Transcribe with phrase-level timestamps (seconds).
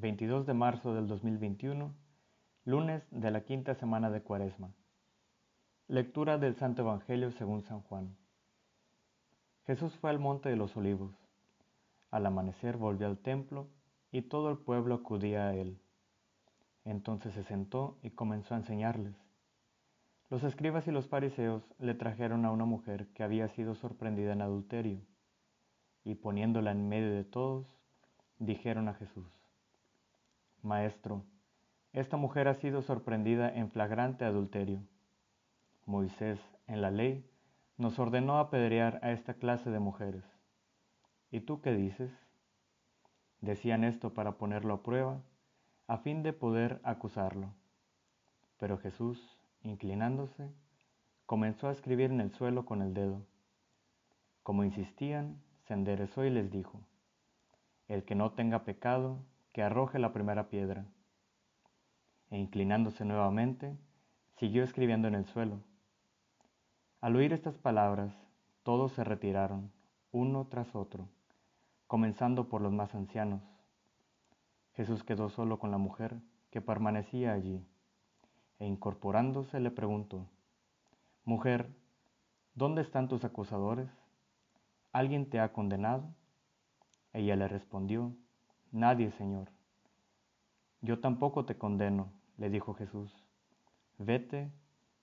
[0.00, 1.94] 22 de marzo del 2021,
[2.64, 4.72] lunes de la quinta semana de Cuaresma.
[5.88, 8.16] Lectura del Santo Evangelio según San Juan.
[9.66, 11.12] Jesús fue al monte de los olivos.
[12.10, 13.68] Al amanecer volvió al templo
[14.10, 15.78] y todo el pueblo acudía a él.
[16.86, 19.14] Entonces se sentó y comenzó a enseñarles.
[20.30, 24.40] Los escribas y los fariseos le trajeron a una mujer que había sido sorprendida en
[24.40, 25.02] adulterio,
[26.04, 27.66] y poniéndola en medio de todos,
[28.38, 29.39] dijeron a Jesús,
[30.62, 31.24] Maestro,
[31.92, 34.82] esta mujer ha sido sorprendida en flagrante adulterio.
[35.86, 37.28] Moisés, en la ley,
[37.76, 40.24] nos ordenó apedrear a esta clase de mujeres.
[41.30, 42.12] ¿Y tú qué dices?
[43.40, 45.22] Decían esto para ponerlo a prueba,
[45.86, 47.54] a fin de poder acusarlo.
[48.58, 50.52] Pero Jesús, inclinándose,
[51.26, 53.26] comenzó a escribir en el suelo con el dedo.
[54.42, 56.82] Como insistían, se enderezó y les dijo,
[57.88, 60.86] El que no tenga pecado, que arroje la primera piedra.
[62.30, 63.76] E inclinándose nuevamente,
[64.36, 65.60] siguió escribiendo en el suelo.
[67.00, 68.14] Al oír estas palabras,
[68.62, 69.72] todos se retiraron,
[70.12, 71.08] uno tras otro,
[71.86, 73.42] comenzando por los más ancianos.
[74.74, 76.16] Jesús quedó solo con la mujer
[76.50, 77.64] que permanecía allí
[78.60, 80.28] e incorporándose le preguntó,
[81.24, 81.74] Mujer,
[82.54, 83.90] ¿dónde están tus acusadores?
[84.92, 86.14] ¿Alguien te ha condenado?
[87.12, 88.14] Ella le respondió,
[88.72, 89.48] Nadie, Señor.
[90.80, 93.12] Yo tampoco te condeno, le dijo Jesús.
[93.98, 94.52] Vete,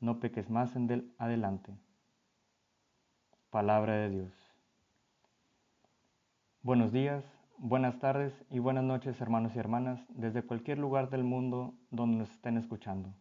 [0.00, 1.76] no peques más en del adelante.
[3.50, 4.32] Palabra de Dios.
[6.62, 7.22] Buenos días,
[7.58, 12.30] buenas tardes y buenas noches hermanos y hermanas desde cualquier lugar del mundo donde nos
[12.30, 13.12] estén escuchando.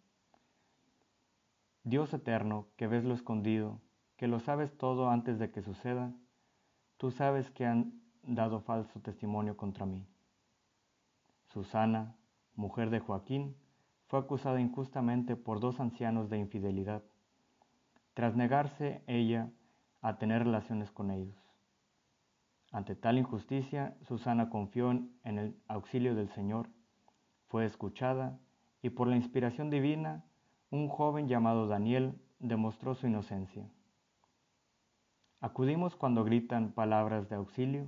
[1.83, 3.81] Dios eterno, que ves lo escondido,
[4.15, 6.13] que lo sabes todo antes de que suceda,
[6.95, 10.07] tú sabes que han dado falso testimonio contra mí.
[11.49, 12.15] Susana,
[12.55, 13.55] mujer de Joaquín,
[14.07, 17.03] fue acusada injustamente por dos ancianos de infidelidad,
[18.13, 19.51] tras negarse ella
[20.01, 21.37] a tener relaciones con ellos.
[22.71, 26.69] Ante tal injusticia, Susana confió en el auxilio del Señor,
[27.47, 28.39] fue escuchada
[28.81, 30.23] y por la inspiración divina
[30.69, 33.67] un joven llamado Daniel demostró su inocencia.
[35.41, 37.87] ¿Acudimos cuando gritan palabras de auxilio?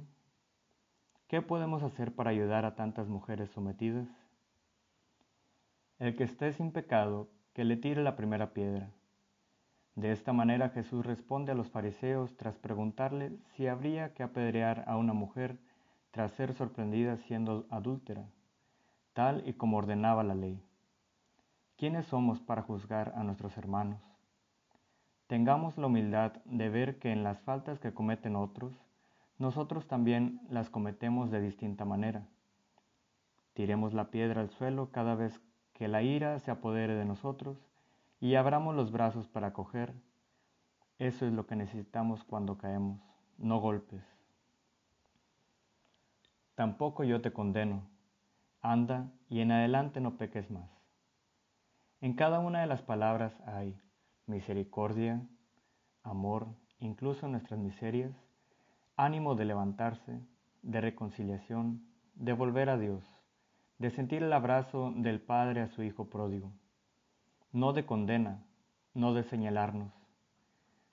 [1.32, 4.06] ¿Qué podemos hacer para ayudar a tantas mujeres sometidas?
[5.98, 8.92] El que esté sin pecado, que le tire la primera piedra.
[9.96, 14.98] De esta manera Jesús responde a los fariseos tras preguntarle si habría que apedrear a
[14.98, 15.58] una mujer
[16.12, 18.26] tras ser sorprendida siendo adúltera,
[19.14, 20.62] tal y como ordenaba la ley.
[21.78, 24.02] ¿quiénes somos para juzgar a nuestros hermanos?
[25.28, 28.74] Tengamos la humildad de ver que en las faltas que cometen otros,
[29.42, 32.28] nosotros también las cometemos de distinta manera.
[33.56, 35.42] Tiremos la piedra al suelo cada vez
[35.74, 37.58] que la ira se apodere de nosotros
[38.20, 39.96] y abramos los brazos para coger.
[41.00, 43.02] Eso es lo que necesitamos cuando caemos,
[43.40, 44.06] no golpes.
[46.54, 47.90] Tampoco yo te condeno.
[48.62, 50.70] Anda y en adelante no peques más.
[52.00, 53.76] En cada una de las palabras hay
[54.28, 55.28] misericordia,
[56.04, 56.48] amor,
[56.78, 58.14] incluso nuestras miserias,
[59.02, 60.22] ánimo de levantarse,
[60.62, 63.04] de reconciliación, de volver a Dios,
[63.80, 66.52] de sentir el abrazo del Padre a su Hijo pródigo,
[67.52, 68.44] no de condena,
[68.94, 69.92] no de señalarnos.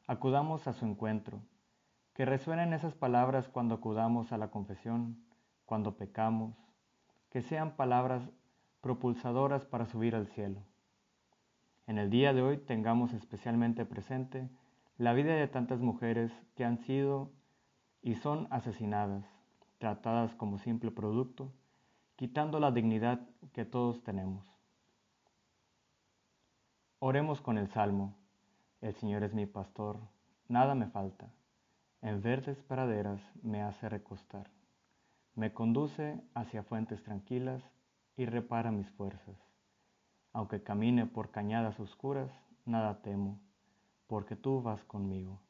[0.06, 1.42] Acudamos a su encuentro,
[2.14, 5.22] que resuenen esas palabras cuando acudamos a la confesión,
[5.66, 6.56] cuando pecamos,
[7.28, 8.22] que sean palabras
[8.80, 10.62] propulsadoras para subir al cielo.
[11.86, 14.48] En el día de hoy tengamos especialmente presente
[14.96, 17.36] la vida de tantas mujeres que han sido
[18.02, 19.24] y son asesinadas,
[19.78, 21.52] tratadas como simple producto,
[22.16, 23.20] quitando la dignidad
[23.52, 24.44] que todos tenemos.
[27.00, 28.16] Oremos con el Salmo.
[28.80, 30.00] El Señor es mi pastor,
[30.48, 31.30] nada me falta.
[32.00, 34.50] En verdes praderas me hace recostar.
[35.34, 37.62] Me conduce hacia fuentes tranquilas
[38.16, 39.36] y repara mis fuerzas.
[40.32, 42.30] Aunque camine por cañadas oscuras,
[42.64, 43.40] nada temo,
[44.06, 45.40] porque tú vas conmigo.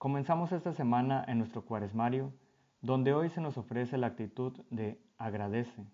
[0.00, 2.32] Comenzamos esta semana en nuestro cuaresmario,
[2.80, 5.84] donde hoy se nos ofrece la actitud de agradece.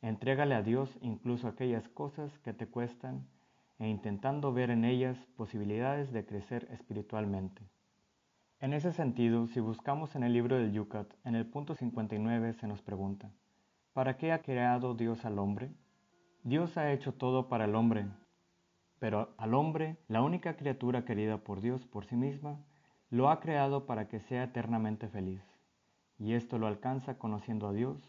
[0.00, 3.26] Entrégale a Dios incluso aquellas cosas que te cuestan
[3.80, 7.68] e intentando ver en ellas posibilidades de crecer espiritualmente.
[8.60, 12.68] En ese sentido, si buscamos en el libro del Yucat, en el punto 59 se
[12.68, 13.32] nos pregunta,
[13.94, 15.72] ¿para qué ha creado Dios al hombre?
[16.44, 18.06] Dios ha hecho todo para el hombre,
[19.00, 22.60] pero al hombre, la única criatura querida por Dios por sí misma,
[23.10, 25.42] lo ha creado para que sea eternamente feliz.
[26.18, 28.00] Y esto lo alcanza conociendo a Dios,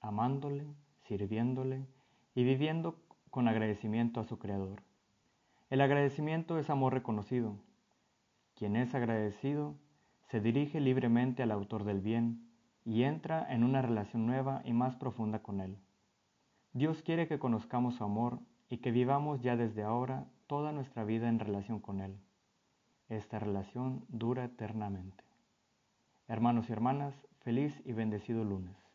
[0.00, 0.66] amándole,
[1.02, 1.86] sirviéndole
[2.34, 2.96] y viviendo
[3.30, 4.82] con agradecimiento a su Creador.
[5.70, 7.56] El agradecimiento es amor reconocido.
[8.54, 9.74] Quien es agradecido
[10.30, 12.48] se dirige libremente al autor del bien
[12.84, 15.78] y entra en una relación nueva y más profunda con él.
[16.72, 18.38] Dios quiere que conozcamos su amor
[18.68, 22.20] y que vivamos ya desde ahora toda nuestra vida en relación con Él.
[23.08, 25.24] Esta relación dura eternamente.
[26.28, 28.85] Hermanos y hermanas, feliz y bendecido lunes.